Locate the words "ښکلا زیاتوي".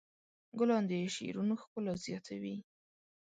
1.61-2.55